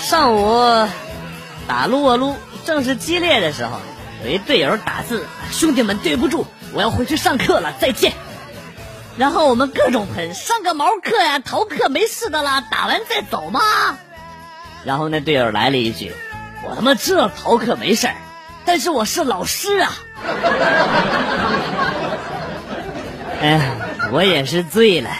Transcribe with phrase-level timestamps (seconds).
[0.00, 0.88] 上午
[1.66, 3.78] 打撸啊撸正是激烈的时候
[4.24, 8.12] 有一队友打字兄弟们对不住我要回去上课了再见。
[9.16, 13.60] 然后我们各种喷上个毛课呀逃课没事的啦打完再走嘛。
[14.84, 16.12] 然后那队友来了一句
[16.64, 18.08] 我他妈知道逃课没事
[18.64, 19.92] 但是我是老师啊。
[23.40, 23.70] 哎，
[24.12, 25.10] 我也是醉了。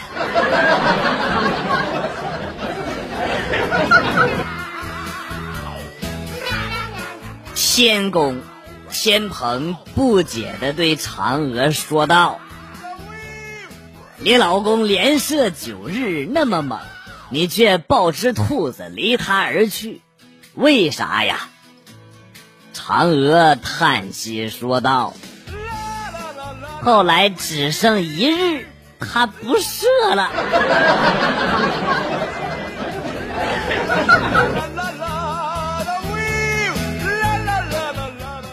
[7.55, 8.41] 天宫，
[8.91, 12.39] 天蓬不解的对嫦娥说道
[14.19, 16.79] ：“你老公连射九日那么猛，
[17.29, 20.01] 你却抱只兔子离他而去，
[20.55, 21.47] 为啥呀？”
[22.75, 25.13] 嫦娥叹息说道
[26.81, 28.67] ：“后来只剩一日，
[28.99, 30.29] 他不射了。”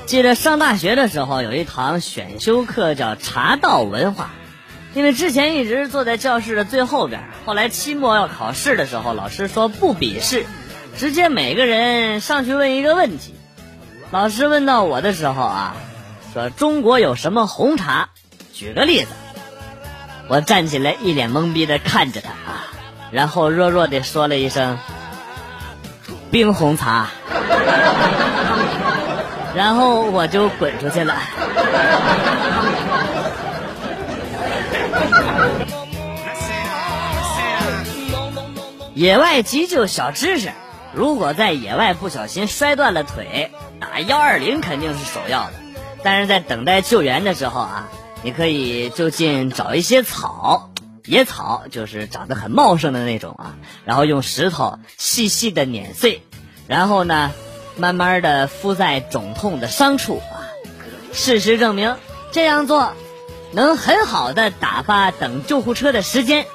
[0.07, 4.31] 记得上大学的时候，有一堂选修课叫茶道文化。
[4.95, 10.47] 因为之前一直坐在教室的最后边，后来期末要考试的时候，老师说不笔试，
[10.97, 13.35] 直接每个人上去问一个问题。
[14.11, 15.77] 老师问到我的时候啊，
[16.37, 18.11] 说中国有什么红茶？
[18.53, 19.09] 举个例子。
[20.29, 22.69] 我站起来，一脸懵逼的看着他啊，
[23.11, 24.77] 然后弱弱的说了一声
[26.31, 27.09] ：“冰红茶。
[29.57, 31.17] ”然后我就滚出去了。
[38.93, 40.53] 野外急救小知识：
[40.93, 45.66] 如果在野外不小心摔断了腿，打幺二零肯定是首要的。
[46.07, 47.89] 但是在等待救援的时候啊，
[48.23, 50.71] 你可以就近找一些草，
[51.05, 56.23] 野草就是长得很茂盛的那种啊，然后用石头细细的碾碎，
[56.69, 57.33] 然后呢。
[57.79, 60.49] 慢慢的敷在肿痛的伤处啊，
[61.13, 61.95] 事实证明
[62.33, 62.95] 这样做
[63.53, 66.47] 能很好的打发等救护车的时间。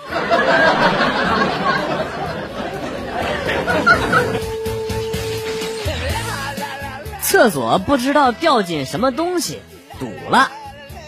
[7.31, 9.62] 厕所不知道掉进什么东西
[10.02, 10.52] 堵了，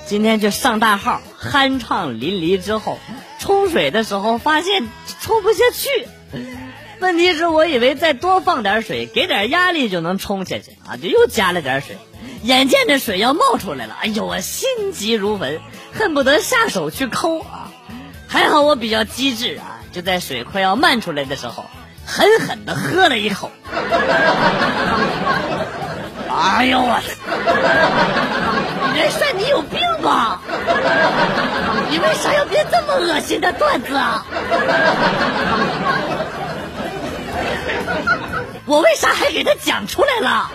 [0.06, 2.98] 今天去上大号，酣畅淋漓之后，
[3.40, 4.88] 冲水的时候发现
[5.20, 6.08] 冲不下去。
[7.02, 11.98] 问题是我以为再多放点水，给点压力就能冲下去啊，就又加了点水，
[12.42, 15.60] 眼见着水要冒出来了，哎呦，我心急如焚，
[15.92, 17.70] 恨不得下手去抠啊！
[18.30, 21.66] 还好我比较机智啊，就在水快要漫出来的时候，
[22.06, 23.52] 狠狠的喝了一口。
[26.36, 27.00] 哎呦我！
[28.96, 30.42] 元帅，你有病吧？
[31.90, 34.26] 你为啥要编这么恶心的段子啊？
[38.66, 40.50] 我为啥还给他讲出来了？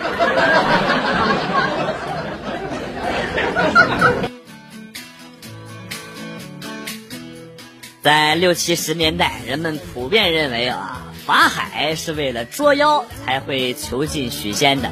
[8.01, 14.89] 在六七十年代，人们普遍认为啊，法海是为了捉妖才会囚禁许仙的。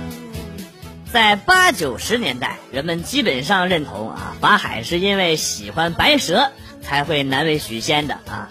[1.11, 6.51] 在八九十年代，人们基本上认同啊，法海是因为喜欢白蛇
[6.81, 8.49] 才会难为许仙的啊。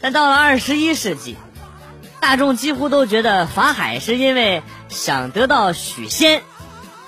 [0.00, 1.36] 但到了二十一世纪。
[2.18, 6.42] 大众几乎都觉得法海是因为想得到许仙，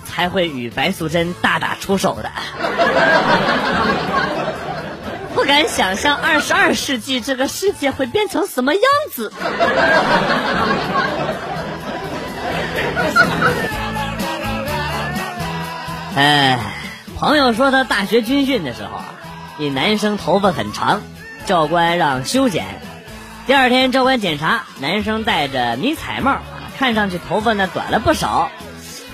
[0.04, 2.30] 才会与白素贞大打出手的。
[5.34, 9.32] 不敢想象二十二世纪这个世界会变成什么样子。
[16.14, 16.58] 哎，
[17.18, 19.04] 朋友说他大学军训的时候啊，
[19.58, 21.00] 一男生头发很长，
[21.46, 22.64] 教官让修剪。
[23.46, 26.38] 第二天，教官检查，男生戴着迷彩帽，
[26.78, 28.50] 看上去头发呢短了不少。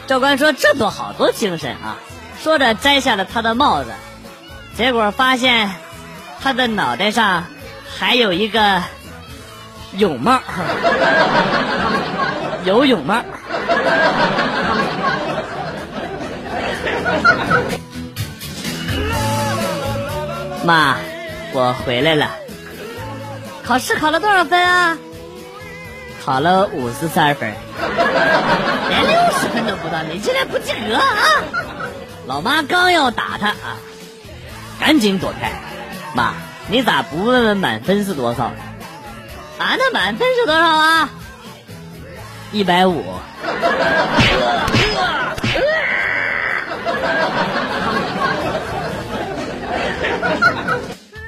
[0.07, 1.97] 教官说：“这多好，多精神啊！”
[2.43, 3.93] 说着摘下了他的帽子，
[4.77, 5.71] 结果发现
[6.43, 7.45] 他的脑袋上
[7.99, 8.83] 还有一个
[9.93, 10.41] 泳帽，
[12.65, 13.23] 游泳帽。
[20.65, 20.97] 妈，
[21.53, 22.31] 我回来了。
[23.65, 24.97] 考试考了多少分啊？
[26.25, 27.51] 考了五十三分，
[28.89, 31.05] 连六十分都不到，你竟然不及格啊！
[32.27, 33.77] 老妈刚要打他啊，
[34.81, 35.53] 赶紧躲开。
[36.15, 36.33] 妈，
[36.69, 38.45] 你咋不问问满分是多少？
[39.59, 41.11] 啊，那满分是多少啊？
[42.53, 43.05] 一百五。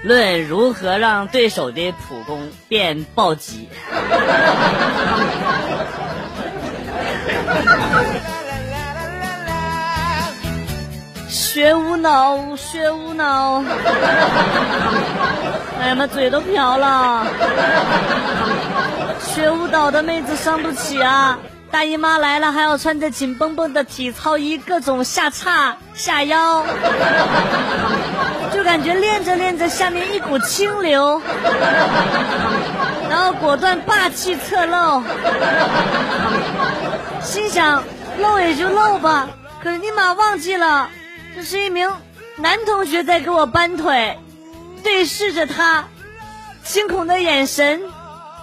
[0.02, 3.68] 论如何让对手的普攻变暴击。
[11.28, 13.64] 学无脑，学无脑，
[15.80, 17.26] 哎呀妈，嘴都瓢了。
[19.20, 21.38] 学舞蹈的妹子伤不起啊！
[21.76, 26.64] 大姨妈来了还要穿着紧绷绷的体操衣，各种下叉下腰，
[28.50, 31.20] 就感觉练着练着下面一股清流，
[33.10, 35.02] 然后果断霸气侧漏，
[37.20, 37.84] 心想
[38.20, 39.28] 漏也就漏吧，
[39.62, 40.88] 可是立马忘记了。
[41.34, 41.92] 这是一名
[42.36, 44.18] 男同学在给我搬腿，
[44.82, 45.84] 对视着他
[46.64, 47.82] 惊恐的眼神，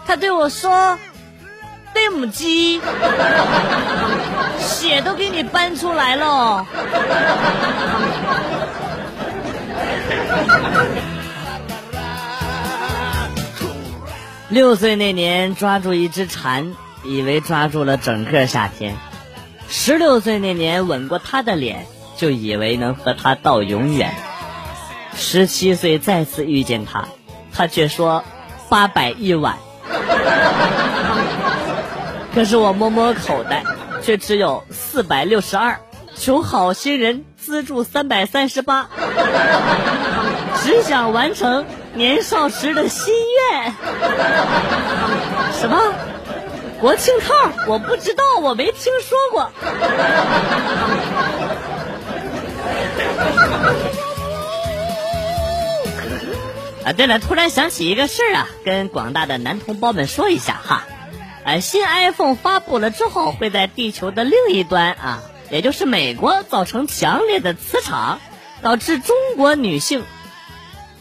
[0.06, 1.00] 他对我说
[1.94, 2.82] ：“对母鸡，
[4.60, 6.66] 血都给你搬出来了。”
[14.50, 18.96] 六岁那年抓住一只蝉，以为抓住了整个夏天；
[19.68, 21.86] 十六岁那年吻过他的脸。
[22.16, 24.14] 就以为能和他到永远。
[25.16, 27.06] 十七岁再次遇见他，
[27.52, 28.24] 他却说
[28.70, 29.58] 八百一晚。
[32.34, 33.64] 可是我摸摸口袋，
[34.02, 35.80] 却只有四百六十二，
[36.16, 38.90] 求好心人资助三百三十八，
[40.64, 43.14] 只想完成年少时的心
[43.52, 43.74] 愿。
[45.60, 45.94] 什么？
[46.82, 47.34] 国庆套？
[47.68, 49.52] 我不知道，我没听说过。
[56.84, 60.84] 啊，对了，突然想起一个事儿啊，跟广大的男同胞们说一下哈。
[61.46, 68.20] 呃，新 iPhone 发布了之后，会在地球的另一端啊，也就是美国，造成强烈的磁场，
[68.62, 70.04] 导致中国女性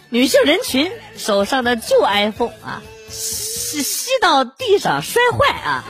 [0.09, 5.85] 女性人群手上的旧 iPhone 啊，吸吸到地上摔坏啊。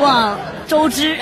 [0.00, 1.18] 望周知。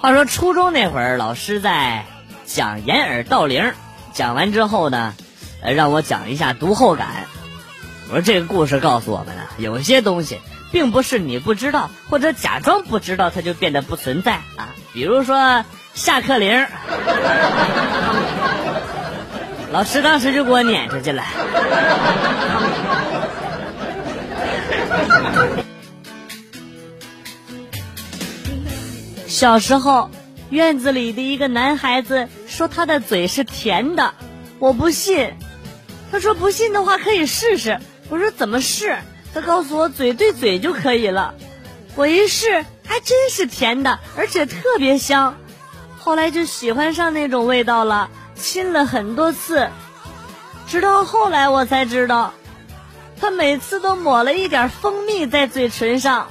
[0.00, 2.04] 话说初中那会儿，老师在
[2.44, 3.72] 讲掩耳盗铃，
[4.16, 5.14] 讲完之后呢，
[5.60, 7.26] 呃，让我讲一下读后感。
[8.08, 10.40] 我说这个故事告诉我们啊，有些东西
[10.72, 14.72] 并不是你不知道或者假装不知道，它就变得不存在啊。
[14.94, 16.66] 比如说下课铃，
[19.70, 21.22] 老师当时就给我撵出去了。
[29.26, 30.10] 小时候，
[30.48, 34.14] 院子里的一个男孩子说他的嘴是甜的，
[34.58, 35.34] 我不信。
[36.10, 37.78] 他说不信的话可以试试。
[38.08, 38.96] 我说怎么试？
[39.34, 41.34] 他告诉我嘴对嘴就可以了。
[41.96, 45.36] 我一试，还真是甜的，而且特别香。
[45.98, 49.68] 后来就喜欢上那种味道了，亲了很多次。
[50.66, 52.32] 直到后来我才知道，
[53.20, 56.28] 他每次都抹了一点蜂蜜在嘴唇上。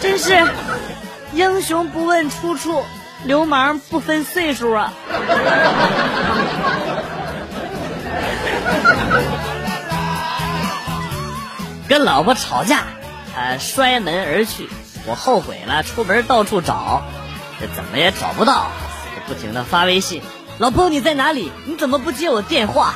[0.00, 0.34] 真是
[1.32, 2.84] 英雄不问出处，
[3.24, 4.92] 流氓不分岁数啊！
[11.88, 12.84] 跟老婆吵架，
[13.34, 14.68] 他摔门而去，
[15.06, 17.02] 我后悔了，出门到处找，
[17.60, 18.68] 这怎么也找不到，
[19.26, 20.22] 不停的发微信
[20.58, 21.52] ：“老婆你在哪里？
[21.66, 22.94] 你怎么不接我电话？”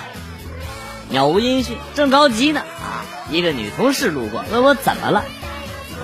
[1.11, 3.07] 杳无音讯，正着急呢啊！
[3.31, 5.25] 一个女同事路过，问我怎么了。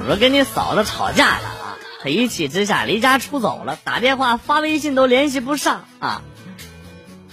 [0.01, 1.60] 我说跟你嫂子吵架了！
[2.03, 6.23] 他一气之下离家出走了，打电话发微信都联系不上啊！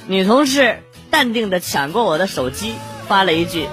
[0.07, 2.75] 女同事淡定的抢过我的手机，
[3.07, 3.69] 发了一句：“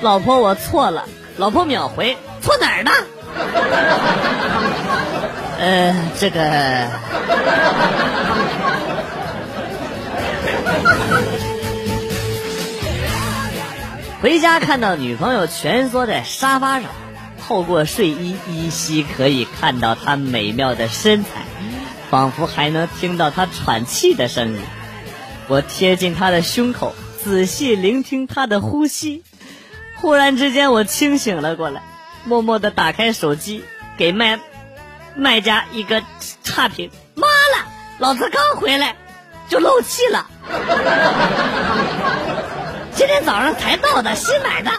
[0.00, 1.04] 老婆，我错了。”
[1.36, 2.90] 老婆秒回：“错哪儿呢？”
[5.60, 6.88] 呃，这个
[14.22, 16.88] 回家看到女朋友蜷缩在沙发上。
[17.46, 21.44] 透过睡衣，依稀可以看到她美妙的身材，
[22.10, 24.60] 仿佛还能听到她喘气的声音。
[25.46, 29.22] 我贴近她的胸口，仔细聆听她的呼吸。
[29.94, 31.82] 忽然之间，我清醒了过来，
[32.24, 33.62] 默默的打开手机，
[33.96, 34.40] 给卖
[35.14, 36.02] 卖家一个
[36.42, 36.90] 差评。
[37.14, 37.64] 妈了，
[37.98, 38.96] 老子刚回来
[39.48, 40.26] 就漏气了，
[42.92, 44.72] 今天早上才到的，新买的。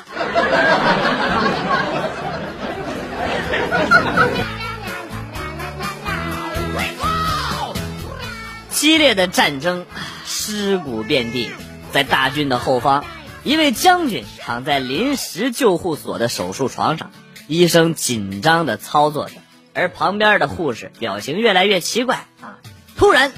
[8.70, 9.86] 激烈的战争，
[10.26, 11.50] 尸骨遍地。
[11.92, 13.06] 在大军的后方，
[13.44, 17.12] 一位将军躺在临时救护所的手术床上，
[17.48, 19.36] 医生紧张的操作着，
[19.74, 22.58] 而旁边的护士表情越来越奇怪啊！
[22.98, 23.32] 突然，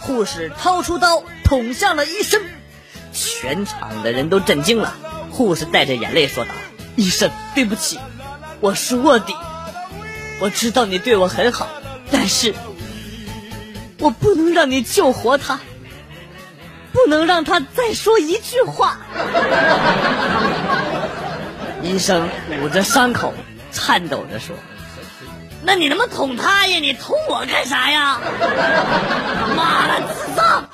[0.00, 2.42] 护士掏出刀捅向了医生，
[3.12, 4.94] 全场的人都震惊了。
[5.30, 6.50] 护士带着眼泪说道
[6.96, 7.98] ：“医生，对不起，
[8.60, 9.34] 我是卧底。
[10.38, 11.66] 我知道你对我很好，
[12.12, 12.54] 但是
[13.98, 15.58] 我不能让你救活他，
[16.92, 18.98] 不能让他再说一句话。
[21.82, 22.28] ”医生
[22.62, 23.32] 捂着伤口，
[23.72, 24.56] 颤抖着说
[25.64, 26.78] ：“那你能不能捅他呀？
[26.78, 28.20] 你捅我干啥呀？
[29.56, 30.68] 妈的，智障！”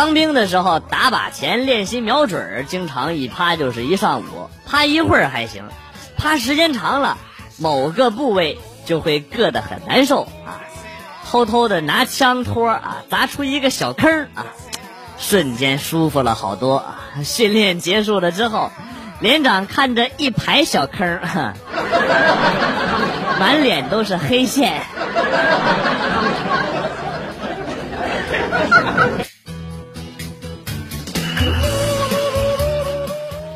[0.00, 4.48] 当兵的时候，打靶前练习瞄准，经常一趴就是一上午。
[4.64, 5.64] 趴一会儿还行，
[6.16, 7.18] 趴时间长了，
[7.58, 10.64] 某个部位就会硌得很难受啊。
[11.26, 14.46] 偷偷的拿枪托啊，砸出一个小坑啊，
[15.18, 17.00] 瞬间舒服了好多啊。
[17.22, 18.72] 训练结束了之后，
[19.20, 21.20] 连长看着一排小坑，
[23.38, 24.80] 满脸都是黑线。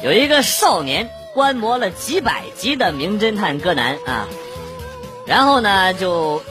[0.04, 4.28] 有一个少年观摩了几百集的名侦探柯南啊，
[5.26, 6.42] 然后呢就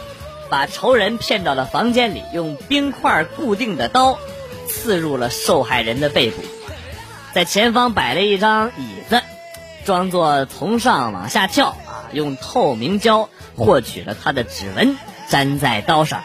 [0.49, 4.17] 把仇人骗到了房间里，用冰块固定的刀
[4.67, 6.41] 刺入了受害人的背部，
[7.35, 9.21] 在前方摆了一张椅子，
[9.85, 14.97] 装作从上往下跳啊，用透明胶获取了他的指纹，
[15.29, 16.23] 粘在刀上，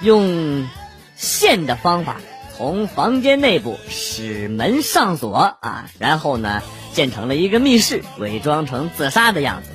[0.00, 0.66] 用
[1.14, 2.16] 线的方法。
[2.60, 6.60] 从房间内部使门上锁啊，然后呢
[6.92, 9.70] 建成了一个密室，伪装成自杀的样子。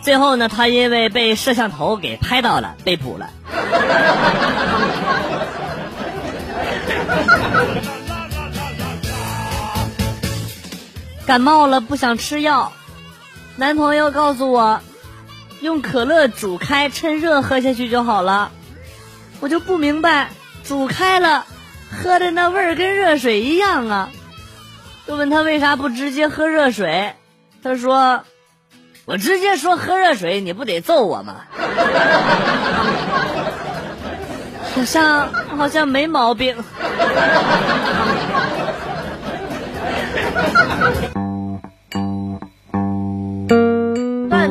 [0.00, 3.28] 最后呢，他因为被摄像头给拍到了，被捕了。
[11.26, 12.72] 感冒了不想吃药，
[13.56, 14.80] 男朋友告诉我，
[15.60, 18.50] 用可乐煮开，趁热喝下去就好了。
[19.40, 20.30] 我就不明白，
[20.64, 21.44] 煮开了。
[22.02, 24.10] 喝的那味儿跟热水一样啊！
[25.06, 27.12] 就问他为啥不直接喝热水，
[27.62, 28.24] 他说
[29.04, 31.42] ：“我直接说喝热水，你不得揍我吗？”
[34.74, 36.56] 好像好像没毛病。